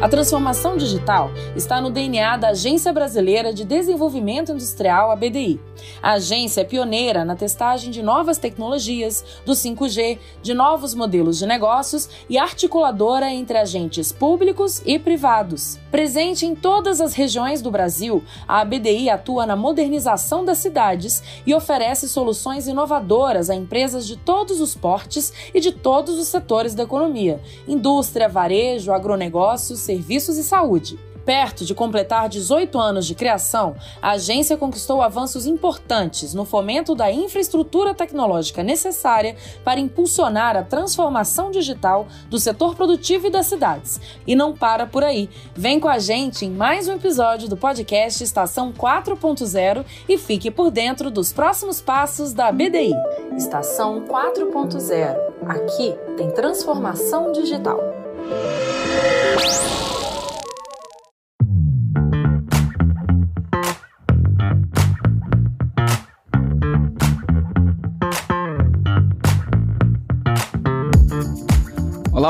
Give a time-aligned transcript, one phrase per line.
[0.00, 5.60] A transformação digital está no DNA da Agência Brasileira de Desenvolvimento Industrial, a BDI.
[6.02, 11.44] A agência é pioneira na testagem de novas tecnologias, do 5G, de novos modelos de
[11.44, 15.78] negócios e articuladora entre agentes públicos e privados.
[15.90, 21.54] Presente em todas as regiões do Brasil, a BDI atua na modernização das cidades e
[21.54, 26.84] oferece soluções inovadoras a empresas de todos os portes e de todos os setores da
[26.84, 27.38] economia:
[27.68, 30.96] indústria, varejo, agronegócios, serviços e saúde.
[31.24, 37.12] Perto de completar 18 anos de criação, a agência conquistou avanços importantes no fomento da
[37.12, 44.00] infraestrutura tecnológica necessária para impulsionar a transformação digital do setor produtivo e das cidades.
[44.26, 45.28] E não para por aí.
[45.54, 50.70] Vem com a gente em mais um episódio do podcast Estação 4.0 e fique por
[50.70, 52.94] dentro dos próximos passos da BDI.
[53.36, 55.16] Estação 4.0.
[55.46, 57.78] Aqui tem transformação digital.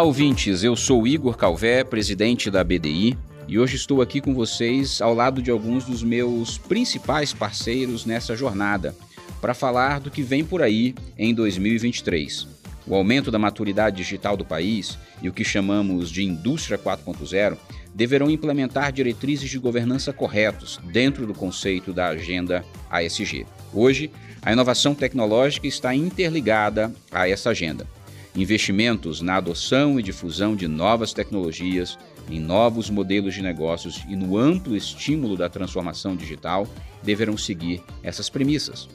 [0.01, 0.63] Olá, ouvintes.
[0.63, 5.43] Eu sou Igor Calvé, presidente da BDI, e hoje estou aqui com vocês ao lado
[5.43, 8.95] de alguns dos meus principais parceiros nessa jornada
[9.41, 12.59] para falar do que vem por aí em 2023.
[12.86, 17.56] O aumento da maturidade digital do país e o que chamamos de indústria 4.0
[17.95, 23.47] deverão implementar diretrizes de governança corretos dentro do conceito da agenda ASG.
[23.73, 24.11] Hoje,
[24.42, 27.86] a inovação tecnológica está interligada a essa agenda.
[28.34, 31.98] Investimentos na adoção e difusão de novas tecnologias,
[32.31, 36.67] em novos modelos de negócios e no amplo estímulo da transformação digital
[37.03, 38.89] deverão seguir essas premissas.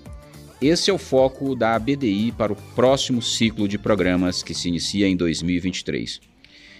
[0.61, 5.08] Esse é o foco da BDI para o próximo ciclo de programas que se inicia
[5.08, 6.22] em 2023.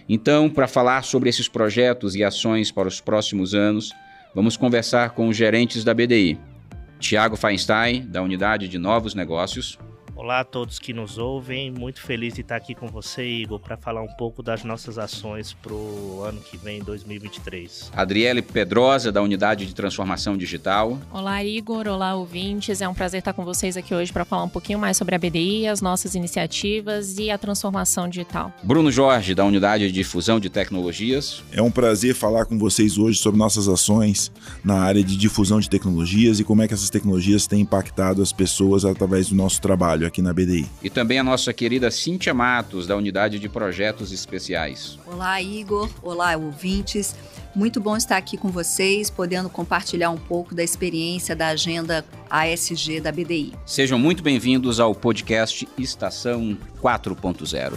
[0.08, 3.92] Então, para falar sobre esses projetos e ações para os próximos anos,
[4.34, 6.40] vamos conversar com os gerentes da BDI.
[7.00, 9.78] Tiago Feinstein, da Unidade de Novos Negócios.
[10.18, 13.76] Olá a todos que nos ouvem, muito feliz de estar aqui com você, Igor, para
[13.76, 17.92] falar um pouco das nossas ações para o ano que vem, 2023.
[17.94, 20.98] Adriele Pedrosa, da Unidade de Transformação Digital.
[21.12, 21.86] Olá, Igor.
[21.90, 22.80] Olá, ouvintes.
[22.80, 25.20] É um prazer estar com vocês aqui hoje para falar um pouquinho mais sobre a
[25.20, 28.54] BDI, as nossas iniciativas e a transformação digital.
[28.64, 31.44] Bruno Jorge, da Unidade de Difusão de Tecnologias.
[31.52, 34.32] É um prazer falar com vocês hoje sobre nossas ações
[34.64, 38.32] na área de difusão de tecnologias e como é que essas tecnologias têm impactado as
[38.32, 40.66] pessoas através do nosso trabalho aqui na BDI.
[40.84, 44.98] E também a nossa querida Cíntia Matos, da Unidade de Projetos Especiais.
[45.06, 45.90] Olá, Igor.
[46.02, 47.16] Olá, ouvintes.
[47.56, 53.00] Muito bom estar aqui com vocês, podendo compartilhar um pouco da experiência da agenda ASG
[53.00, 53.54] da BDI.
[53.66, 57.74] Sejam muito bem-vindos ao podcast Estação 4.0.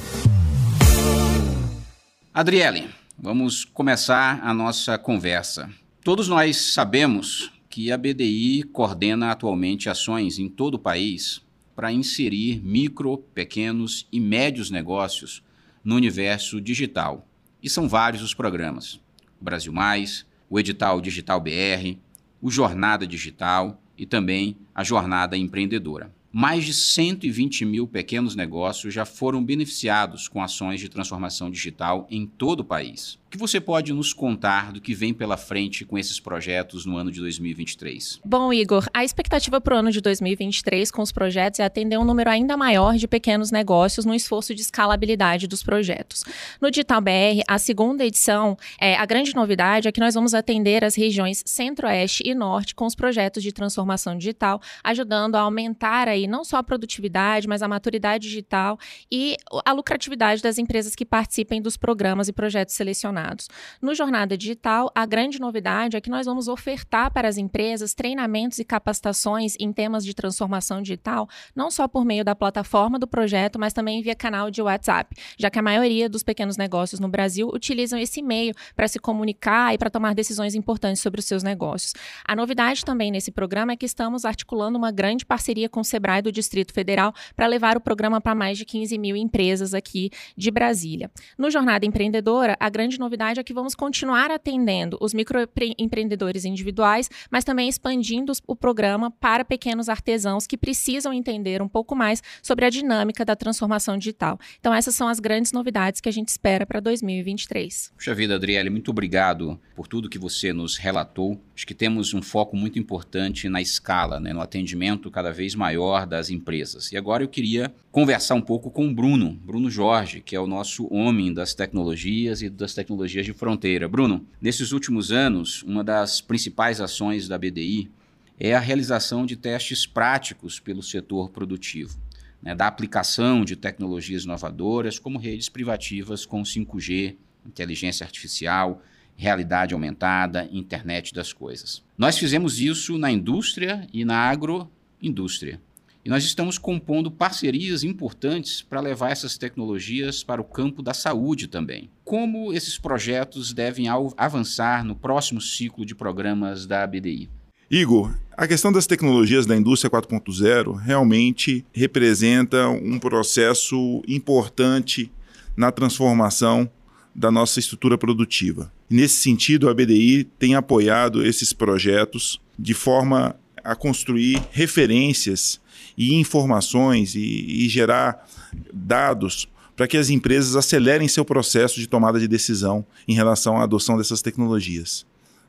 [2.35, 5.71] Adriele, vamos começar a nossa conversa.
[6.03, 11.41] Todos nós sabemos que a BDI coordena atualmente ações em todo o país
[11.79, 15.45] para inserir micro, pequenos e médios negócios
[15.85, 17.25] no universo digital.
[17.63, 18.95] E são vários os programas:
[19.41, 21.97] o Brasil Mais, o Edital Digital BR,
[22.43, 26.13] o Jornada Digital e também a Jornada Empreendedora.
[26.31, 32.27] Mais de 120 mil pequenos negócios já foram beneficiados com ações de transformação digital em
[32.27, 33.19] todo o país.
[33.29, 36.97] O que você pode nos contar do que vem pela frente com esses projetos no
[36.97, 38.21] ano de 2023?
[38.25, 42.07] Bom, Igor, a expectativa para o ano de 2023 com os projetos é atender um
[42.07, 46.25] número ainda maior de pequenos negócios no esforço de escalabilidade dos projetos.
[46.59, 50.83] No Digital BR, a segunda edição, é, a grande novidade é que nós vamos atender
[50.83, 56.27] as regiões Centro-Oeste e Norte com os projetos de transformação digital, ajudando a aumentar aí
[56.27, 58.79] não só a produtividade, mas a maturidade digital
[59.11, 63.49] e a lucratividade das empresas que participem dos programas e projetos selecionados
[63.81, 68.59] no Jornada Digital, a grande novidade é que nós vamos ofertar para as empresas treinamentos
[68.59, 73.59] e capacitações em temas de transformação digital, não só por meio da plataforma do projeto,
[73.59, 77.49] mas também via canal de WhatsApp, já que a maioria dos pequenos negócios no Brasil
[77.53, 81.95] utilizam esse meio para se comunicar e para tomar decisões importantes sobre os seus negócios.
[82.25, 86.08] A novidade também nesse programa é que estamos articulando uma grande parceria com o Sebrae
[86.23, 90.51] do Distrito Federal para levar o programa para mais de 15 mil empresas aqui de
[90.51, 91.11] Brasília.
[91.37, 97.11] No Jornada Empreendedora, a grande novidade novidade é que vamos continuar atendendo os microempreendedores individuais,
[97.31, 102.65] mas também expandindo o programa para pequenos artesãos que precisam entender um pouco mais sobre
[102.65, 104.39] a dinâmica da transformação digital.
[104.61, 107.93] Então, essas são as grandes novidades que a gente espera para 2023.
[107.97, 111.41] Puxa vida, Adriele, muito obrigado por tudo que você nos relatou.
[111.59, 116.07] Acho que temos um foco muito importante na escala, né, no atendimento cada vez maior
[116.07, 116.93] das empresas.
[116.93, 120.47] E agora eu queria conversar um pouco com o Bruno, Bruno Jorge, que é o
[120.47, 123.89] nosso homem das tecnologias e das tecnologias de fronteira.
[123.89, 127.91] Bruno, nesses últimos anos, uma das principais ações da BDI
[128.39, 131.99] é a realização de testes práticos pelo setor produtivo,
[132.41, 138.81] né, da aplicação de tecnologias inovadoras como redes privativas com 5G, inteligência artificial,
[139.19, 141.83] realidade aumentada, internet das coisas.
[141.99, 145.61] Nós fizemos isso na indústria e na agroindústria.
[146.05, 151.49] E nós estamos compondo parcerias importantes para levar essas tecnologias para o campo da saúde
[151.49, 151.91] também.
[152.05, 153.87] Como esses projetos devem
[154.17, 157.29] avançar no próximo ciclo de programas da BDI?
[157.69, 165.11] Igor, a questão das tecnologias da indústria 4.0 realmente representa um processo importante
[165.57, 166.71] na transformação
[167.19, 168.73] da nossa estrutura produtiva.
[168.89, 173.35] Nesse sentido, a BDI tem apoiado esses projetos de forma
[173.65, 175.61] a construir referências
[175.97, 178.25] e informações e, e gerar
[178.73, 183.65] dados para que as empresas acelerem seu processo de tomada de decisão em relação à
[183.65, 185.05] adoção dessas tecnologias.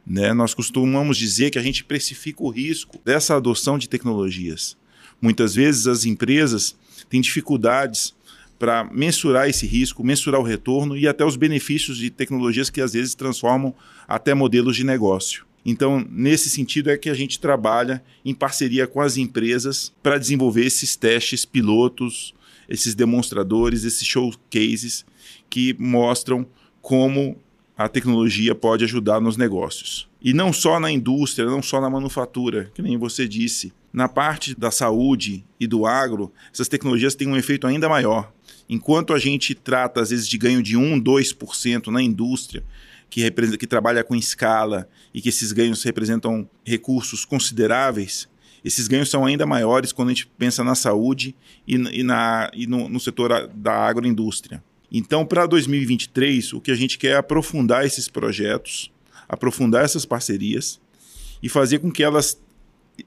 [0.06, 0.34] Né?
[0.34, 4.76] Nós costumamos dizer que a gente precifica o risco dessa adoção de tecnologias.
[5.22, 6.76] Muitas vezes as empresas
[7.10, 8.16] têm dificuldades
[8.60, 12.92] para mensurar esse risco, mensurar o retorno e até os benefícios de tecnologias que às
[12.92, 13.74] vezes transformam
[14.06, 15.46] até modelos de negócio.
[15.66, 20.66] Então, nesse sentido, é que a gente trabalha em parceria com as empresas para desenvolver
[20.66, 22.34] esses testes pilotos,
[22.68, 25.06] esses demonstradores, esses showcases
[25.50, 26.46] que mostram
[26.82, 27.38] como
[27.78, 30.10] a tecnologia pode ajudar nos negócios.
[30.22, 33.72] E não só na indústria, não só na manufatura, que nem você disse.
[33.92, 38.32] Na parte da saúde e do agro, essas tecnologias têm um efeito ainda maior.
[38.70, 42.64] Enquanto a gente trata, às vezes, de ganho de 1, 2% na indústria,
[43.10, 48.30] que, representa, que trabalha com escala e que esses ganhos representam recursos consideráveis,
[48.64, 51.36] esses ganhos são ainda maiores quando a gente pensa na saúde
[51.68, 54.64] e, e, na, e no, no setor da agroindústria.
[54.92, 58.92] Então, para 2023, o que a gente quer é aprofundar esses projetos,
[59.28, 60.80] aprofundar essas parcerias
[61.42, 62.40] e fazer com que elas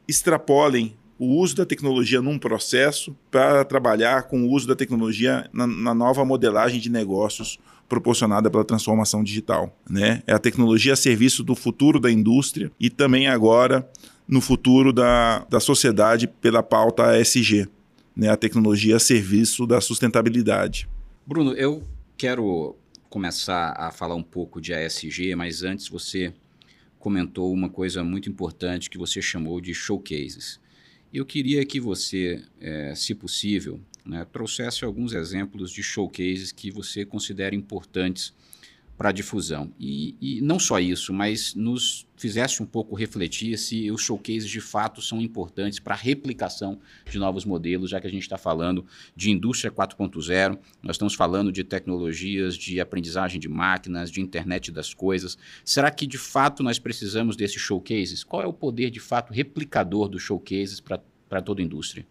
[0.09, 5.69] extrapolem o uso da tecnologia num processo para trabalhar com o uso da tecnologia na,
[5.69, 9.73] na, nova modelagem de negócios proporcionada pela transformação digital.
[9.89, 10.25] Né?
[10.27, 13.89] É a tecnologia a serviço do futuro da indústria e também agora
[14.27, 17.69] no futuro da, da sociedade pela pauta ESG,
[18.17, 18.29] né?
[18.29, 20.89] a tecnologia a serviço da sustentabilidade.
[21.25, 21.85] Bruno, eu
[22.17, 22.75] quero
[23.09, 26.35] começar a falar um pouco de ASG, mas antes você
[26.99, 30.61] comentou uma coisa muito importante que você chamou de showcases.
[31.13, 37.05] Eu queria que você, é, se possível, né, trouxesse alguns exemplos de showcases que você
[37.05, 38.33] considera importantes
[39.03, 39.73] para a difusão.
[39.81, 44.61] E, e, não só isso, mas nos fizesse um pouco refletir se os showcases de
[44.61, 46.79] fato são importantes para a replicação
[47.11, 51.51] de novos modelos, já que a gente está falando de indústria 4.0, nós estamos falando
[51.51, 55.37] de tecnologias de aprendizagem de máquinas, de internet das coisas.
[55.65, 58.23] Será que de fato nós precisamos desses showcases?
[58.23, 62.07] Qual é o poder de fato replicador dos showcases para toda a indústria?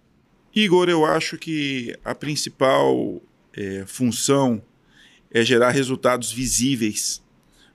[0.53, 3.21] Igor, eu acho que a principal
[3.53, 4.61] é, função
[5.33, 7.21] é gerar resultados visíveis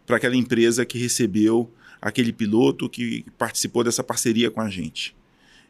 [0.07, 5.17] para aquela empresa que recebeu aquele piloto que participou dessa parceria com a gente.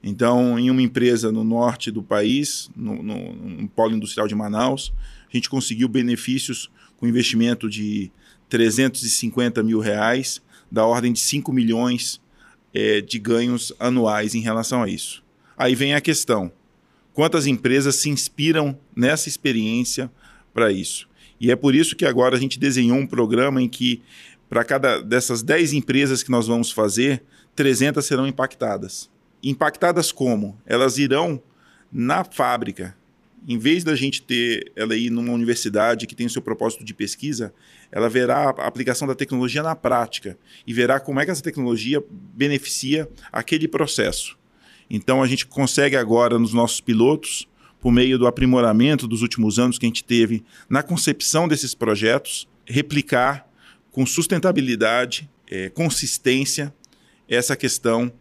[0.02, 4.92] Então, em uma empresa no norte do país, no, no, no polo industrial de Manaus,
[5.32, 8.10] a gente conseguiu benefícios com investimento de
[8.48, 12.20] 350 mil reais, da ordem de 5 milhões
[12.74, 15.24] é, de ganhos anuais em relação a isso.
[15.56, 16.52] Aí vem a questão:
[17.12, 20.10] quantas empresas se inspiram nessa experiência
[20.52, 21.08] para isso?
[21.40, 24.02] E é por isso que agora a gente desenhou um programa em que,
[24.48, 27.22] para cada dessas 10 empresas que nós vamos fazer,
[27.54, 29.10] 300 serão impactadas.
[29.42, 30.58] Impactadas como?
[30.64, 31.40] Elas irão
[31.92, 32.96] na fábrica.
[33.46, 36.92] Em vez da gente ter ela ir numa universidade que tem o seu propósito de
[36.92, 37.54] pesquisa,
[37.92, 42.02] ela verá a aplicação da tecnologia na prática e verá como é que essa tecnologia
[42.10, 44.36] beneficia aquele processo.
[44.90, 47.48] Então a gente consegue agora nos nossos pilotos
[47.80, 52.48] por meio do aprimoramento dos últimos anos que a gente teve na concepção desses projetos,
[52.64, 53.46] replicar
[53.92, 56.74] com sustentabilidade, é, consistência,
[57.28, 58.12] essa questão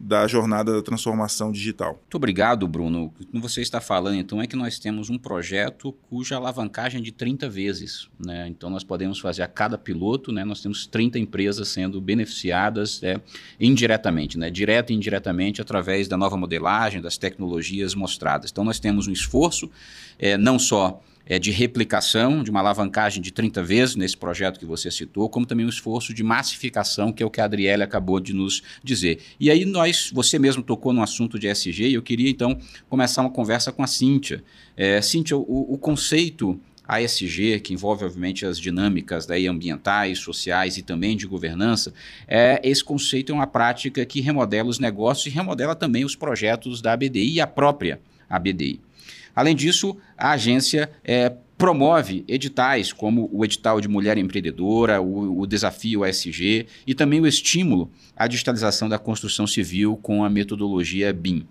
[0.00, 1.94] da jornada da transformação digital.
[1.94, 3.12] Muito obrigado, Bruno.
[3.20, 7.02] O que você está falando, então, é que nós temos um projeto cuja alavancagem é
[7.02, 8.08] de 30 vezes.
[8.24, 8.46] Né?
[8.48, 10.44] Então, nós podemos fazer a cada piloto, né?
[10.44, 13.20] nós temos 30 empresas sendo beneficiadas né?
[13.58, 14.50] indiretamente, né?
[14.50, 18.50] direta e indiretamente, através da nova modelagem, das tecnologias mostradas.
[18.52, 19.68] Então, nós temos um esforço,
[20.16, 24.64] é, não só é, de replicação, de uma alavancagem de 30 vezes nesse projeto que
[24.64, 28.18] você citou, como também um esforço de massificação, que é o que a Adriele acabou
[28.18, 29.20] de nos dizer.
[29.38, 32.58] E aí nós, você mesmo tocou no assunto de SG, e eu queria então
[32.88, 34.42] começar uma conversa com a Cíntia.
[34.76, 36.58] É, Cíntia, o, o conceito
[36.88, 41.92] ASG, que envolve obviamente as dinâmicas daí ambientais, sociais e também de governança,
[42.26, 46.80] é, esse conceito é uma prática que remodela os negócios e remodela também os projetos
[46.80, 48.80] da ABDI e a própria ABDI.
[49.38, 55.46] Além disso, a agência é, promove editais como o edital de Mulher Empreendedora, o, o,
[55.46, 61.46] Desafio ASG e também o estímulo à digitalização da construção civil com a metodologia BIM.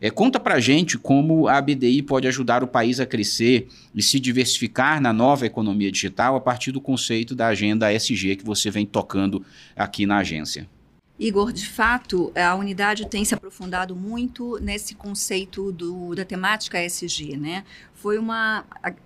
[0.00, 4.20] É, conta para gente como a ABDI pode ajudar o país a crescer e se
[4.20, 8.86] diversificar na nova economia digital a partir do conceito da agenda ASG que você vem
[8.86, 9.44] tocando
[9.74, 10.68] aqui na agência.
[11.18, 17.36] Igor, de fato, a unidade tem se aprofundado muito nesse conceito do, da temática ESG,
[17.36, 17.64] né?
[17.94, 18.64] Foi uma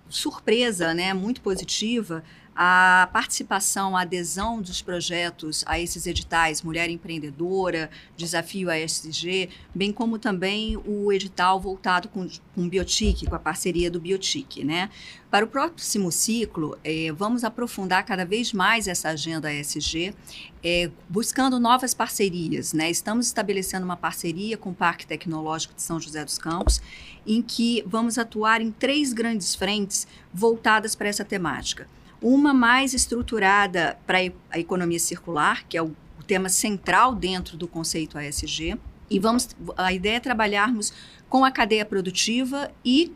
[0.09, 2.23] surpresa, né, muito positiva
[2.59, 10.17] a participação, a adesão dos projetos a esses editais Mulher Empreendedora, Desafio ASG, bem como
[10.17, 14.63] também o edital voltado com, com Biotic, com a parceria do Biotic.
[14.63, 14.89] Né?
[15.29, 20.15] Para o próximo ciclo, eh, vamos aprofundar cada vez mais essa agenda ASG,
[20.63, 22.73] eh, buscando novas parcerias.
[22.73, 22.89] Né?
[22.89, 26.81] Estamos estabelecendo uma parceria com o Parque Tecnológico de São José dos Campos,
[27.23, 31.87] em que vamos atuar em três grandes frentes voltadas para essa temática
[32.21, 34.19] uma mais estruturada para
[34.49, 35.91] a economia circular, que é o,
[36.25, 38.77] tema central dentro do conceito ASG.
[39.09, 40.91] E vamos, a ideia é trabalharmos
[41.29, 43.13] com a cadeia produtiva e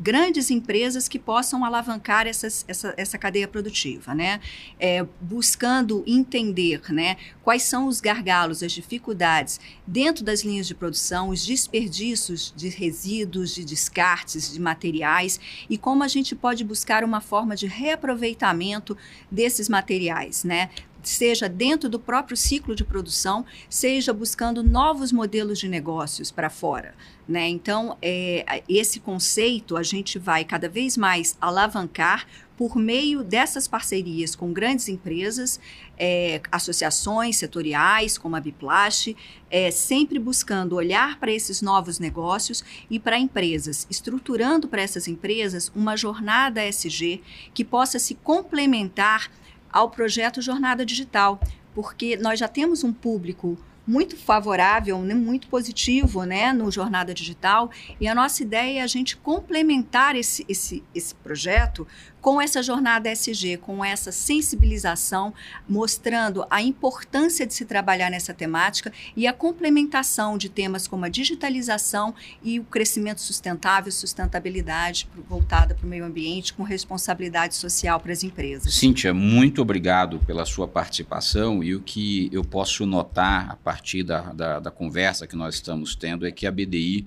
[0.00, 4.40] grandes empresas que possam alavancar essas, essa, essa cadeia produtiva, né?
[4.78, 11.28] É, buscando entender né, quais são os gargalos, as dificuldades dentro das linhas de produção,
[11.28, 17.20] os desperdícios de resíduos, de descartes de materiais e como a gente pode buscar uma
[17.20, 18.96] forma de reaproveitamento
[19.30, 20.70] desses materiais, né?
[21.02, 26.94] seja dentro do próprio ciclo de produção, seja buscando novos modelos de negócios para fora.
[27.28, 27.46] Né?
[27.46, 34.34] Então, é, esse conceito a gente vai cada vez mais alavancar por meio dessas parcerias
[34.34, 35.60] com grandes empresas,
[35.96, 39.14] é, associações setoriais, como a Biplast,
[39.50, 45.70] é, sempre buscando olhar para esses novos negócios e para empresas, estruturando para essas empresas
[45.76, 47.20] uma jornada SG
[47.52, 49.30] que possa se complementar
[49.70, 51.38] ao projeto Jornada Digital,
[51.74, 53.58] porque nós já temos um público
[53.88, 57.70] muito favorável, né, muito positivo né, no Jornada Digital.
[57.98, 61.86] E a nossa ideia é a gente complementar esse, esse, esse projeto
[62.20, 65.32] com essa jornada SG, com essa sensibilização,
[65.68, 71.08] mostrando a importância de se trabalhar nessa temática e a complementação de temas como a
[71.08, 78.12] digitalização e o crescimento sustentável, sustentabilidade voltada para o meio ambiente, com responsabilidade social para
[78.12, 78.74] as empresas.
[78.74, 84.32] Cíntia, muito obrigado pela sua participação e o que eu posso notar a partir da,
[84.32, 87.06] da, da conversa que nós estamos tendo é que a BDI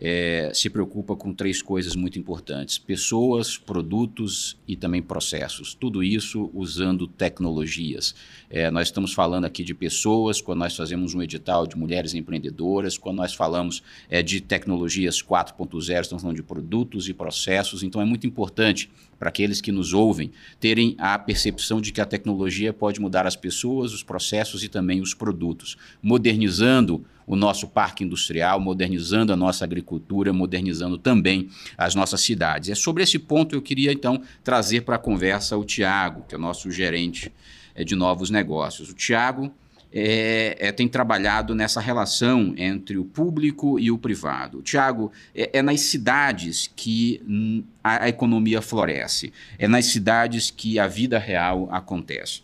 [0.00, 5.74] é, se preocupa com três coisas muito importantes: pessoas, produtos e também processos.
[5.74, 8.14] Tudo isso usando tecnologias.
[8.48, 12.96] É, nós estamos falando aqui de pessoas, quando nós fazemos um edital de mulheres empreendedoras,
[12.96, 17.82] quando nós falamos é, de tecnologias 4.0, estamos falando de produtos e processos.
[17.82, 22.06] Então é muito importante para aqueles que nos ouvem terem a percepção de que a
[22.06, 28.02] tecnologia pode mudar as pessoas, os processos e também os produtos, modernizando o nosso parque
[28.02, 32.70] industrial, modernizando a nossa agricultura, modernizando também as nossas cidades.
[32.70, 36.38] É sobre esse ponto eu queria então trazer para a conversa o Tiago, que é
[36.38, 37.32] o nosso gerente
[37.72, 38.90] é, de novos negócios.
[38.90, 39.48] O Tiago
[39.92, 44.60] é, é, tem trabalhado nessa relação entre o público e o privado.
[44.60, 50.88] Tiago, é, é nas cidades que a, a economia floresce, é nas cidades que a
[50.88, 52.42] vida real acontece.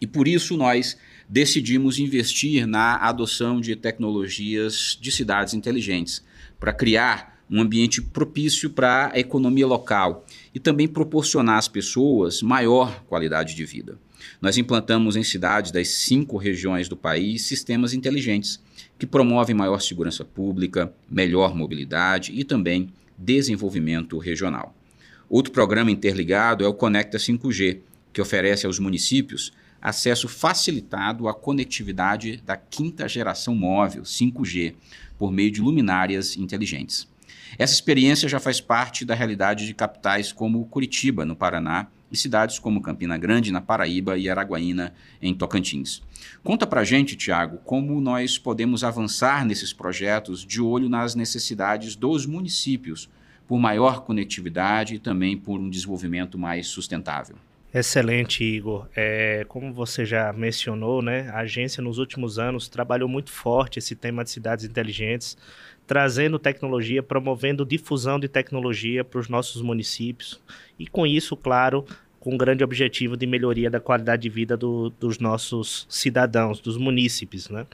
[0.00, 0.96] E por isso nós
[1.30, 6.24] decidimos investir na adoção de tecnologias de cidades inteligentes,
[6.58, 13.04] para criar um ambiente propício para a economia local e também proporcionar às pessoas maior
[13.04, 13.96] qualidade de vida.
[14.42, 18.60] Nós implantamos em cidades das cinco regiões do país sistemas inteligentes
[18.98, 24.74] que promovem maior segurança pública, melhor mobilidade e também desenvolvimento regional.
[25.28, 27.78] Outro programa interligado é o Conecta 5G,
[28.12, 34.74] que oferece aos municípios acesso facilitado à conectividade da quinta geração móvel, 5G,
[35.18, 37.08] por meio de luminárias inteligentes.
[37.58, 42.58] Essa experiência já faz parte da realidade de capitais como Curitiba, no Paraná, e cidades
[42.58, 46.02] como Campina Grande, na Paraíba, e Araguaína, em Tocantins.
[46.42, 52.26] Conta pra gente, Tiago, como nós podemos avançar nesses projetos de olho nas necessidades dos
[52.26, 53.08] municípios,
[53.46, 57.36] por maior conectividade e também por um desenvolvimento mais sustentável.
[57.72, 58.88] Excelente, Igor.
[58.96, 63.94] É, como você já mencionou, né, a agência nos últimos anos trabalhou muito forte esse
[63.94, 65.38] tema de cidades inteligentes,
[65.86, 70.40] trazendo tecnologia, promovendo difusão de tecnologia para os nossos municípios
[70.78, 71.84] e, com isso, claro,
[72.18, 76.76] com o grande objetivo de melhoria da qualidade de vida do, dos nossos cidadãos, dos
[76.76, 77.48] munícipes.
[77.48, 77.66] Né?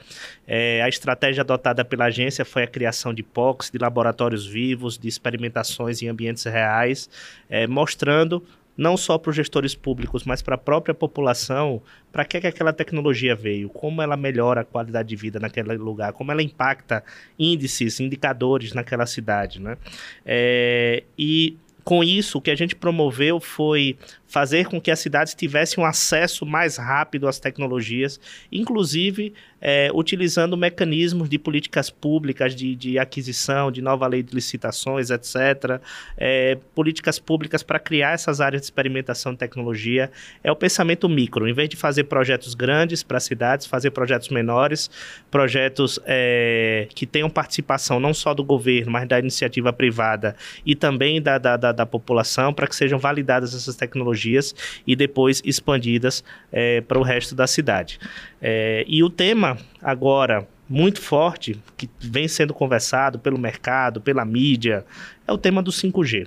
[0.47, 5.09] É, a estratégia adotada pela agência foi a criação de POCs, de laboratórios vivos, de
[5.09, 7.11] experimentações em ambientes reais,
[7.49, 8.43] é, mostrando
[8.77, 11.81] não só para os gestores públicos, mas para a própria população,
[12.13, 16.13] para que, que aquela tecnologia veio, como ela melhora a qualidade de vida naquele lugar,
[16.13, 17.03] como ela impacta
[17.39, 19.61] índices, indicadores naquela cidade.
[19.61, 19.77] Né?
[20.25, 21.57] É, e
[21.87, 25.87] com isso, o que a gente promoveu foi fazer com que as cidades tivessem um
[25.87, 33.71] acesso mais rápido às tecnologias, inclusive é, utilizando mecanismos de políticas públicas de, de, aquisição,
[33.71, 35.81] de nova lei de licitações, etc.,
[36.17, 40.11] é, políticas públicas para criar essas áreas de experimentação de tecnologia.
[40.43, 44.91] É o pensamento micro, em vez de fazer projetos grandes para cidades, fazer projetos menores,
[45.31, 51.23] projetos é, que tenham participação não só do governo, mas da iniciativa privada e também
[51.23, 54.55] da, da, da, da população, para que sejam validadas essas tecnologias tecnologias
[54.87, 57.99] e depois expandidas é, para o resto da cidade.
[58.41, 64.85] É, e o tema agora muito forte, que vem sendo conversado pelo mercado, pela mídia,
[65.27, 66.27] é o tema do 5G.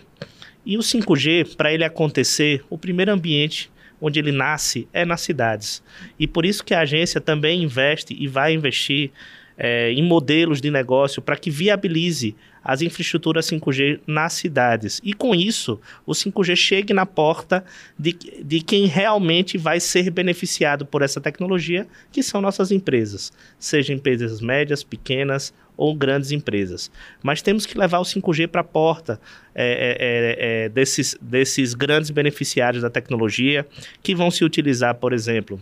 [0.65, 3.69] E o 5G, para ele acontecer, o primeiro ambiente
[4.01, 5.83] onde ele nasce é nas cidades.
[6.17, 9.11] E por isso que a agência também investe e vai investir
[9.57, 15.01] é, em modelos de negócio para que viabilize as infraestruturas 5G nas cidades.
[15.03, 17.63] E com isso, o 5G chegue na porta
[17.97, 18.13] de,
[18.43, 24.41] de quem realmente vai ser beneficiado por essa tecnologia, que são nossas empresas, seja empresas
[24.41, 26.91] médias, pequenas ou grandes empresas.
[27.23, 29.19] Mas temos que levar o 5G para a porta
[29.55, 33.65] é, é, é, é, desses, desses grandes beneficiários da tecnologia,
[34.03, 35.61] que vão se utilizar, por exemplo,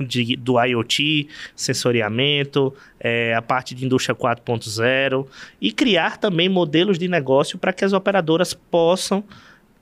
[0.00, 5.26] de, do IoT, sensoriamento, é, a parte de indústria 4.0
[5.60, 9.24] e criar também modelos de negócio para que as operadoras possam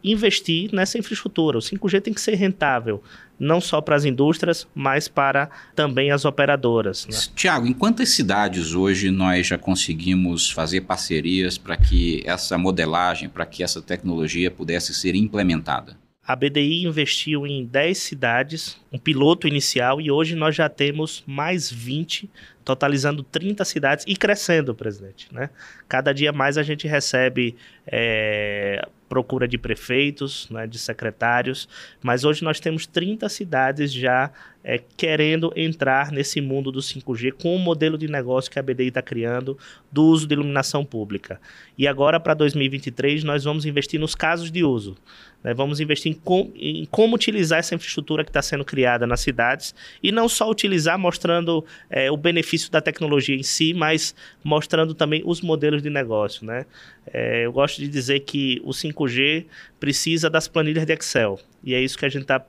[0.02, 1.58] investir nessa infraestrutura.
[1.58, 3.02] O 5G tem que ser rentável,
[3.38, 7.06] não só para as indústrias, mas para também as operadoras.
[7.06, 7.18] Né?
[7.34, 13.46] Tiago, em quantas cidades hoje nós já conseguimos fazer parcerias para que essa modelagem, para
[13.46, 15.99] que essa tecnologia pudesse ser implementada?
[16.30, 21.68] A BDI investiu em 10 cidades, um piloto inicial, e hoje nós já temos mais
[21.68, 22.30] 20,
[22.64, 25.26] totalizando 30 cidades e crescendo, presidente.
[25.32, 25.50] Né?
[25.88, 31.68] Cada dia mais a gente recebe é, procura de prefeitos, né, de secretários,
[32.00, 34.30] mas hoje nós temos 30 cidades já
[34.62, 38.88] é, querendo entrar nesse mundo do 5G com o modelo de negócio que a BDI
[38.88, 39.58] está criando
[39.90, 41.40] do uso de iluminação pública.
[41.76, 44.96] E agora, para 2023, nós vamos investir nos casos de uso.
[45.42, 45.54] Né?
[45.54, 49.74] Vamos investir em, com, em, como utilizar essa infraestrutura que está sendo criada nas cidades
[50.02, 55.22] e não só utilizar mostrando é, o benefício da tecnologia em si, mas mostrando também
[55.24, 56.46] os modelos de negócio.
[56.46, 56.66] Né?
[57.12, 59.46] É, eu gosto de dizer que o 5G
[59.78, 62.44] precisa das planilhas de Excel e é isso que a gente está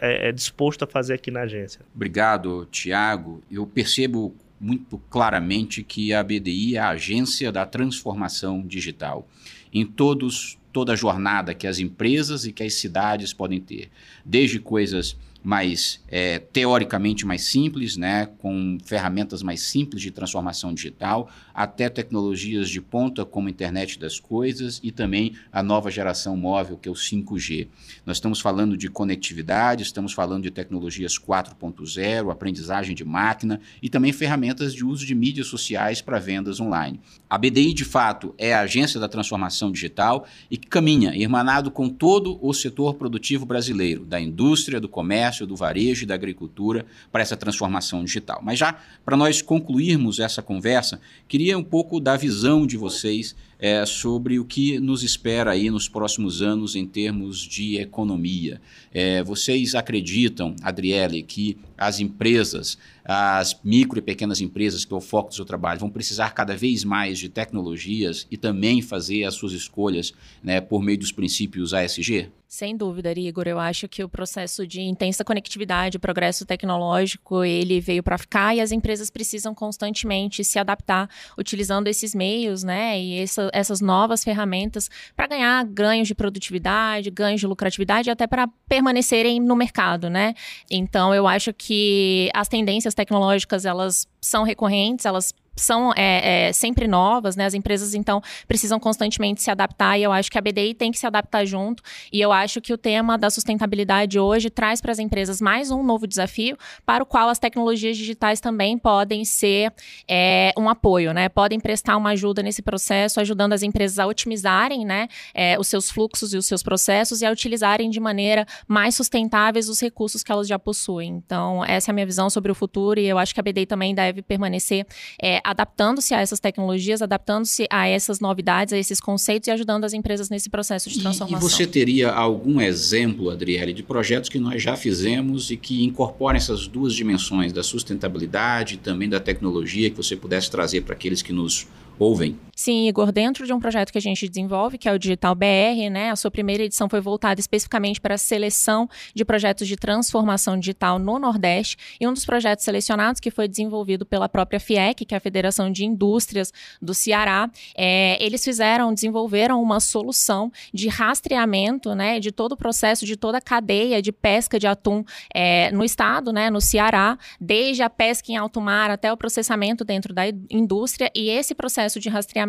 [0.00, 1.80] é, é disposto a fazer aqui na agência.
[1.94, 3.42] Obrigado, Tiago.
[3.50, 9.28] Eu percebo muito claramente que a BDI é a agência da transformação digital.
[9.72, 13.90] Em todos toda a jornada que as empresas e que as cidades podem ter,
[14.24, 21.30] desde coisas mais é, teoricamente mais simples, né, com ferramentas mais simples de transformação digital,
[21.54, 26.76] até tecnologias de ponta como a internet das coisas e também a nova geração móvel,
[26.76, 27.68] que é o 5G.
[28.04, 34.12] Nós estamos falando de conectividade, estamos falando de tecnologias 4.0, aprendizagem de máquina e também
[34.12, 36.98] ferramentas de uso de mídias sociais para vendas online.
[37.30, 41.88] A BDI, de fato, é a agência da transformação digital e que caminha, irmanado com
[41.88, 47.22] todo o setor produtivo brasileiro, da indústria, do comércio, do varejo e da agricultura para
[47.22, 48.40] essa transformação digital.
[48.42, 53.84] Mas já para nós concluirmos essa conversa, queria um pouco da visão de vocês é,
[53.84, 58.60] sobre o que nos espera aí nos próximos anos em termos de economia.
[58.92, 65.00] É, vocês acreditam, Adriele, que as empresas, as micro e pequenas empresas, que é o
[65.00, 69.34] foco do seu trabalho, vão precisar cada vez mais de tecnologias e também fazer as
[69.34, 70.12] suas escolhas
[70.42, 72.30] né, por meio dos princípios ASG?
[72.54, 73.48] Sem dúvida, Igor.
[73.48, 78.60] Eu acho que o processo de intensa conectividade, progresso tecnológico, ele veio para ficar e
[78.60, 82.96] as empresas precisam constantemente se adaptar utilizando esses meios, né?
[83.00, 88.46] E essa, essas novas ferramentas para ganhar ganhos de produtividade, ganhos de lucratividade, até para
[88.68, 90.32] permanecerem no mercado, né?
[90.70, 96.86] Então, eu acho que as tendências tecnológicas elas são recorrentes, elas são é, é, sempre
[96.86, 97.46] novas, né?
[97.46, 100.98] As empresas, então, precisam constantemente se adaptar e eu acho que a BDI tem que
[100.98, 101.82] se adaptar junto.
[102.12, 105.82] E eu acho que o tema da sustentabilidade hoje traz para as empresas mais um
[105.82, 109.72] novo desafio, para o qual as tecnologias digitais também podem ser
[110.08, 111.28] é, um apoio, né?
[111.28, 115.90] Podem prestar uma ajuda nesse processo, ajudando as empresas a otimizarem né, é, os seus
[115.90, 120.32] fluxos e os seus processos e a utilizarem de maneira mais sustentáveis os recursos que
[120.32, 121.22] elas já possuem.
[121.24, 123.66] Então, essa é a minha visão sobre o futuro e eu acho que a BDI
[123.66, 124.86] também deve permanecer
[125.22, 129.92] é, adaptando-se a essas tecnologias, adaptando-se a essas novidades, a esses conceitos e ajudando as
[129.92, 131.38] empresas nesse processo de transformação.
[131.38, 135.84] E, e você teria algum exemplo, Adriele, de projetos que nós já fizemos e que
[135.84, 140.94] incorporem essas duas dimensões da sustentabilidade e também da tecnologia que você pudesse trazer para
[140.94, 141.66] aqueles que nos
[141.98, 142.36] ouvem?
[142.56, 145.90] Sim, Igor, dentro de um projeto que a gente desenvolve, que é o Digital BR,
[145.90, 150.58] né, a sua primeira edição foi voltada especificamente para a seleção de projetos de transformação
[150.58, 155.14] digital no Nordeste, e um dos projetos selecionados, que foi desenvolvido pela própria FIEC, que
[155.14, 161.94] é a Federação de Indústrias do Ceará, é, eles fizeram, desenvolveram uma solução de rastreamento,
[161.94, 165.84] né, de todo o processo, de toda a cadeia de pesca de atum é, no
[165.84, 170.22] estado, né, no Ceará, desde a pesca em alto mar até o processamento dentro da
[170.48, 172.43] indústria, e esse processo de rastreamento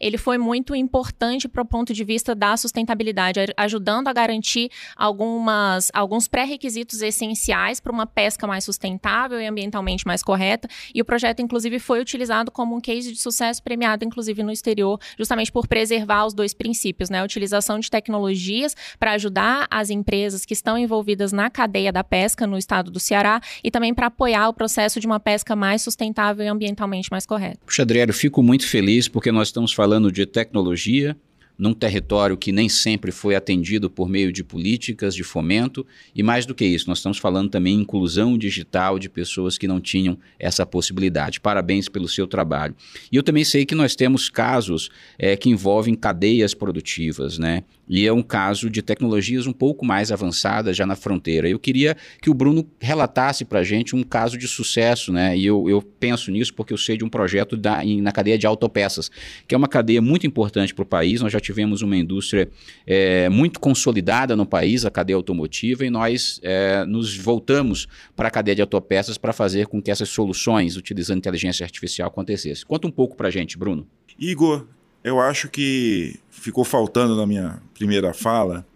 [0.00, 5.90] ele foi muito importante para o ponto de vista da sustentabilidade, ajudando a garantir algumas,
[5.92, 10.68] alguns pré-requisitos essenciais para uma pesca mais sustentável e ambientalmente mais correta.
[10.94, 14.98] E o projeto, inclusive, foi utilizado como um case de sucesso premiado, inclusive, no exterior,
[15.18, 17.20] justamente por preservar os dois princípios, né?
[17.20, 22.46] A utilização de tecnologias para ajudar as empresas que estão envolvidas na cadeia da pesca
[22.46, 26.44] no estado do Ceará e também para apoiar o processo de uma pesca mais sustentável
[26.44, 27.58] e ambientalmente mais correta.
[27.64, 31.16] Puxa, Adriano, fico muito feliz porque nós estamos falando de tecnologia,
[31.56, 36.46] num território que nem sempre foi atendido por meio de políticas de fomento, e mais
[36.46, 40.66] do que isso, nós estamos falando também inclusão digital de pessoas que não tinham essa
[40.66, 41.40] possibilidade.
[41.40, 42.74] Parabéns pelo seu trabalho.
[43.10, 47.62] E eu também sei que nós temos casos é, que envolvem cadeias produtivas, né?
[47.88, 51.48] E é um caso de tecnologias um pouco mais avançadas já na fronteira.
[51.48, 55.36] Eu queria que o Bruno relatasse para a gente um caso de sucesso, né?
[55.36, 58.38] E eu, eu penso nisso porque eu sei de um projeto da, em, na cadeia
[58.38, 59.10] de autopeças,
[59.46, 61.20] que é uma cadeia muito importante para o país.
[61.20, 62.50] Nós já tivemos uma indústria
[62.86, 68.30] é, muito consolidada no país, a cadeia automotiva, e nós é, nos voltamos para a
[68.30, 72.66] cadeia de autopeças para fazer com que essas soluções, utilizando inteligência artificial, acontecessem.
[72.66, 73.86] Conta um pouco para a gente, Bruno.
[74.18, 74.66] Igor,
[75.02, 78.66] eu acho que ficou faltando na minha primeira fala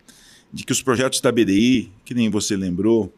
[0.52, 3.12] de que os projetos da BDI, que nem você lembrou,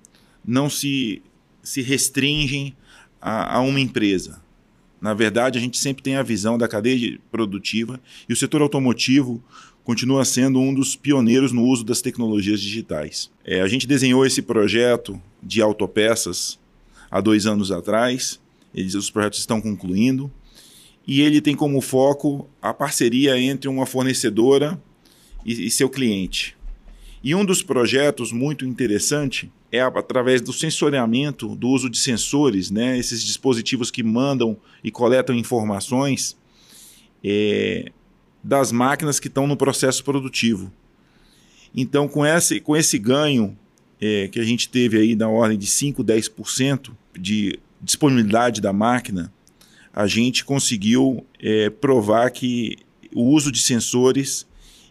[0.45, 1.23] não se,
[1.63, 2.75] se restringem
[3.21, 4.41] a, a uma empresa.
[5.01, 9.43] Na verdade, a gente sempre tem a visão da cadeia produtiva e o setor automotivo
[9.83, 13.31] continua sendo um dos pioneiros no uso das tecnologias digitais.
[13.45, 16.59] É, a gente desenhou esse projeto de autopeças
[17.11, 18.39] há dois anos atrás,
[18.75, 20.31] eles, os projetos estão concluindo
[21.07, 24.81] e ele tem como foco a parceria entre uma fornecedora
[25.45, 26.57] e, e seu cliente.
[27.23, 32.99] E um dos projetos muito interessante é através do sensoriamento, do uso de sensores, né,
[32.99, 36.37] esses dispositivos que mandam e coletam informações
[37.23, 37.93] é,
[38.43, 40.73] das máquinas que estão no processo produtivo.
[41.75, 43.57] Então, com esse, com esse ganho
[44.01, 49.33] é, que a gente teve aí na ordem de 5, 10% de disponibilidade da máquina,
[49.93, 52.77] a gente conseguiu é, provar que
[53.15, 54.47] o uso de sensores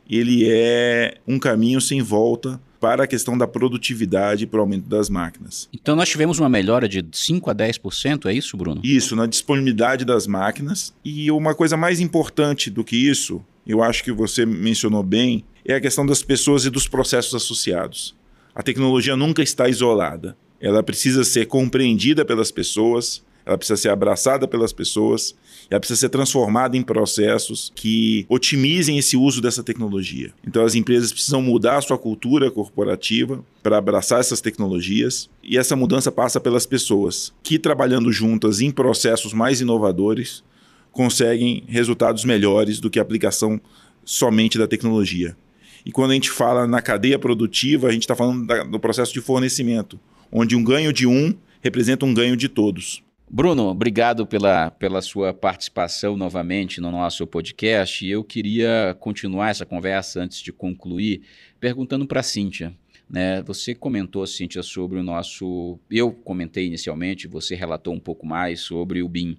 [0.09, 4.87] ele é um caminho sem volta para a questão da produtividade e para o aumento
[4.87, 5.67] das máquinas.
[5.73, 8.81] Então nós tivemos uma melhora de 5 a 10%, é isso, Bruno?
[8.83, 10.93] Isso, na disponibilidade das máquinas.
[11.03, 15.75] E uma coisa mais importante do que isso, eu acho que você mencionou bem, é
[15.75, 18.15] a questão das pessoas e dos processos associados.
[18.55, 20.35] A tecnologia nunca está isolada.
[20.59, 25.35] Ela precisa ser compreendida pelas pessoas, ela precisa ser abraçada pelas pessoas,
[25.71, 30.31] ela precisa ser transformada em processos que otimizem esse uso dessa tecnologia.
[30.47, 35.75] Então as empresas precisam mudar a sua cultura corporativa para abraçar essas tecnologias e essa
[35.75, 40.43] mudança passa pelas pessoas que trabalhando juntas em processos mais inovadores
[40.91, 43.59] conseguem resultados melhores do que a aplicação
[44.05, 45.35] somente da tecnologia.
[45.83, 49.11] E quando a gente fala na cadeia produtiva, a gente está falando da, do processo
[49.11, 49.99] de fornecimento,
[50.31, 53.01] onde um ganho de um representa um ganho de todos.
[53.31, 58.03] Bruno, obrigado pela, pela sua participação novamente no nosso podcast.
[58.07, 61.21] Eu queria continuar essa conversa antes de concluir,
[61.59, 62.73] perguntando para a Cíntia.
[63.07, 63.43] Né?
[63.43, 65.77] Você comentou, Cíntia, sobre o nosso.
[65.91, 69.37] Eu comentei inicialmente, você relatou um pouco mais sobre o BIM.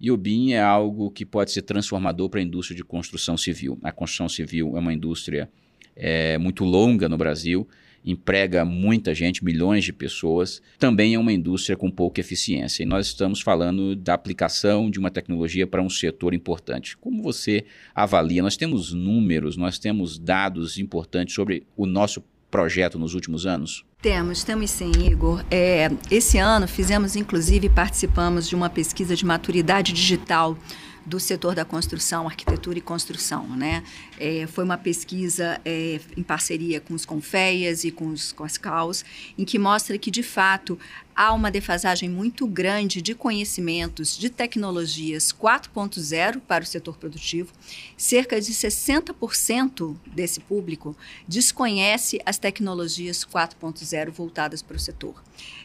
[0.00, 3.78] E o BIM é algo que pode ser transformador para a indústria de construção civil.
[3.84, 5.48] A construção civil é uma indústria
[5.94, 7.68] é, muito longa no Brasil
[8.10, 12.82] emprega muita gente, milhões de pessoas, também é uma indústria com pouca eficiência.
[12.82, 16.96] E nós estamos falando da aplicação de uma tecnologia para um setor importante.
[16.96, 18.42] Como você avalia?
[18.42, 23.84] Nós temos números, nós temos dados importantes sobre o nosso projeto nos últimos anos?
[24.00, 25.44] Temos, temos sim, Igor.
[25.50, 30.56] É, esse ano fizemos, inclusive, participamos de uma pesquisa de maturidade digital
[31.04, 33.46] do setor da construção, arquitetura e construção.
[33.56, 33.82] Né?
[34.18, 38.58] É, foi uma pesquisa é, em parceria com os Confeias e com, os, com as
[38.58, 39.04] CAUS,
[39.36, 40.78] em que mostra que, de fato,
[41.14, 47.52] há uma defasagem muito grande de conhecimentos de tecnologias 4.0 para o setor produtivo.
[47.96, 55.22] Cerca de 60% desse público desconhece as tecnologias 4.0 voltadas para o setor.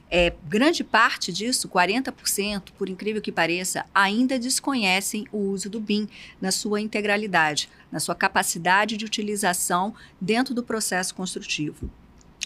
[0.09, 6.07] É, grande parte disso, 40%, por incrível que pareça, ainda desconhecem o uso do BIM
[6.39, 11.87] na sua integralidade, na sua capacidade de utilização dentro do processo construtivo.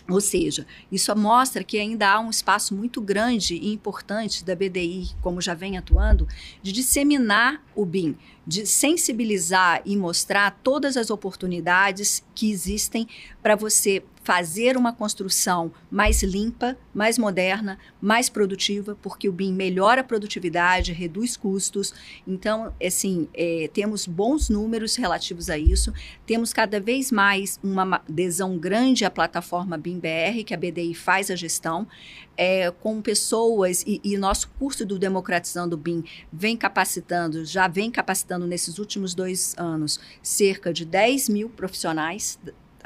[0.09, 5.09] Ou seja, isso mostra que ainda há um espaço muito grande e importante da BDI,
[5.21, 6.27] como já vem atuando,
[6.61, 13.05] de disseminar o BIM, de sensibilizar e mostrar todas as oportunidades que existem
[13.43, 20.01] para você fazer uma construção mais limpa, mais moderna, mais produtiva, porque o BIM melhora
[20.01, 21.93] a produtividade, reduz custos.
[22.27, 25.93] Então, assim, é, temos bons números relativos a isso.
[26.25, 31.35] Temos cada vez mais uma adesão grande à plataforma BIM-BR, que a BDI faz a
[31.37, 31.87] gestão,
[32.35, 37.89] é, com pessoas, e, e nosso curso do Democratizando o BIM vem capacitando, já vem
[37.89, 42.37] capacitando nesses últimos dois anos, cerca de 10 mil profissionais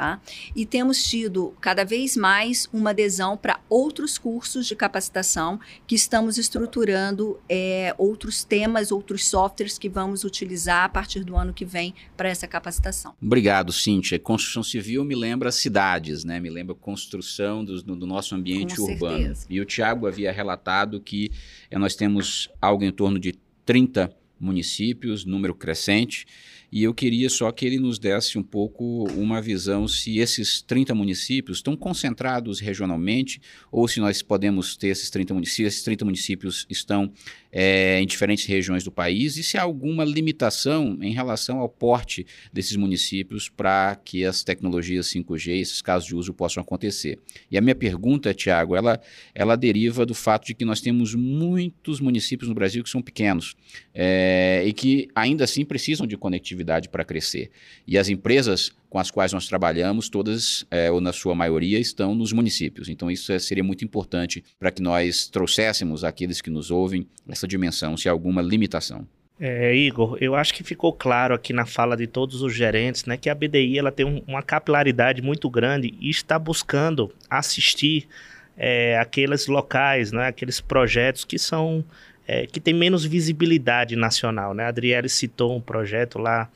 [0.02, 0.20] Tá?
[0.56, 6.40] E temos tido cada vez mais uma adesão para outros cursos de capacitação que estamos
[6.40, 11.94] estruturando é, outros temas, outros softwares que vamos utilizar a partir do ano que vem
[12.18, 13.14] para essa capacitação.
[13.22, 14.18] Obrigado, Cíntia.
[14.18, 16.40] Construção civil me lembra cidades, né?
[16.40, 19.18] me lembra construção do, do nosso ambiente Com urbano.
[19.18, 19.46] Certeza.
[19.52, 21.30] E o Tiago havia relatado que
[21.70, 23.34] é, nós temos algo em torno de
[23.66, 24.12] 30
[24.42, 26.26] municípios, número crescente.
[26.72, 30.96] E eu queria só que ele nos desse um pouco uma visão se esses 30
[30.96, 36.66] municípios estão concentrados regionalmente ou se nós podemos ter esses 30 municípios, esses 30 municípios
[36.70, 37.12] estão
[37.52, 42.26] é, em diferentes regiões do país e se há alguma limitação em relação ao porte
[42.52, 47.20] desses municípios para que as tecnologias 5G, esses casos de uso possam acontecer.
[47.50, 49.00] E a minha pergunta, Tiago, ela,
[49.36, 53.56] ela deriva do fato de que nós temos muitos municípios no Brasil que são pequenos
[53.94, 57.52] é, e que ainda assim precisam de conectividade para crescer.
[57.88, 62.14] E as empresas com as quais nós trabalhamos, todas, é, ou na sua maioria, estão
[62.14, 62.90] nos municípios.
[62.90, 67.08] Então, isso é, seria muito importante para que nós trouxéssemos àqueles que nos ouvem
[67.42, 69.06] essa dimensão, se há alguma limitação.
[69.40, 73.18] É, Igor, eu acho que ficou claro aqui na fala de todos os gerentes, né,
[73.18, 78.08] que a BDI ela tem um, uma capilaridade muito grande e está buscando assistir
[78.56, 81.84] é, aqueles locais, né, aqueles projetos que são
[82.28, 84.66] é, que tem menos visibilidade nacional, né?
[84.66, 86.48] A Adriele citou um projeto lá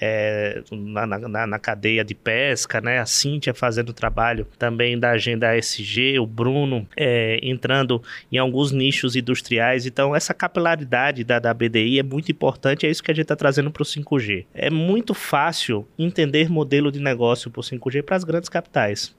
[0.00, 2.98] é, na, na, na, cadeia de pesca, né?
[2.98, 9.14] A Cíntia fazendo trabalho também da agenda SG, o Bruno é, entrando em alguns nichos
[9.14, 9.84] industriais.
[9.84, 13.36] Então, essa capilaridade da, da BDI é muito importante, é isso que a gente está
[13.36, 14.46] trazendo para o 5G.
[14.54, 19.14] É muito fácil entender modelo de negócio para o 5G para as grandes capitais,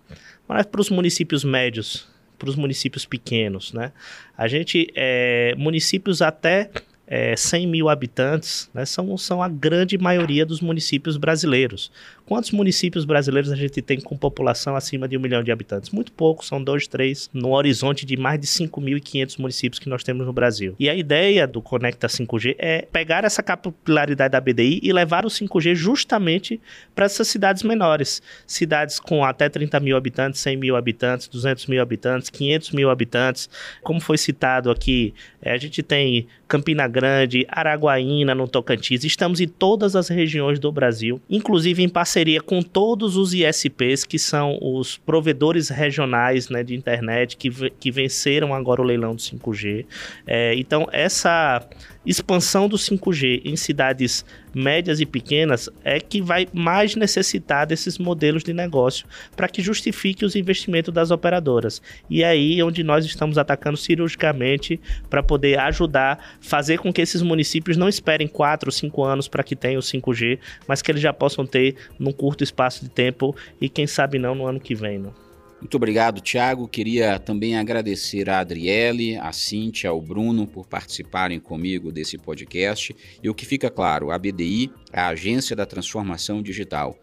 [0.48, 3.92] mas para os municípios médios, para os municípios pequenos, né?
[4.36, 6.72] A gente, é, municípios até
[7.14, 11.92] é, 100 mil habitantes, né, são, são a grande maioria dos municípios brasileiros.
[12.26, 15.90] Quantos municípios brasileiros a gente tem com população acima de um milhão de habitantes?
[15.90, 20.26] Muito poucos, são dois, três, no horizonte de mais de 5.500 municípios que nós temos
[20.26, 20.74] no Brasil.
[20.80, 25.30] E a ideia do Conecta 5G é pegar essa capilaridade da BDI e levar o
[25.30, 26.62] 5G justamente
[26.96, 28.22] para essas cidades menores.
[28.48, 33.50] Cidades com até 30 mil habitantes, 100 mil habitantes, 200 mil habitantes, 500 mil habitantes.
[33.84, 37.01] Como foi citado aqui, é, a gente tem Campina Grande,
[37.50, 39.04] Araguaína, no Tocantins.
[39.04, 44.04] Estamos em todas as regiões do Brasil, inclusive em parceria parceria com todos os ISPs,
[44.04, 49.22] que são os provedores regionais né, de internet, que, que venceram agora o leilão do
[49.22, 49.86] 5G.
[50.28, 51.66] É, então, essa
[52.06, 58.44] expansão do 5G em cidades médias e pequenas é que vai mais necessitar desses modelos
[58.44, 61.82] de negócio para que justifique os investimentos das operadoras.
[62.10, 67.22] E é aí onde nós estamos atacando cirurgicamente para poder ajudar, fazer com que esses
[67.22, 71.14] municípios não esperem 4, 5 anos para que tenham o 5G, mas que eles já
[71.14, 75.00] possam ter num curto espaço de tempo e quem sabe não no ano que vem.
[75.00, 75.31] Não?
[75.62, 76.68] Muito obrigado, Tiago.
[76.68, 82.96] Queria também agradecer a Adriele, a Cíntia, ao Bruno por participarem comigo desse podcast.
[83.22, 86.98] E o que fica claro, a BDI é a Agência da Transformação Digital.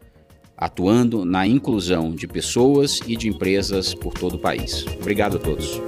[0.61, 4.85] atuando na inclusão de pessoas e de empresas por todo o país.
[5.01, 5.81] Obrigado a todos.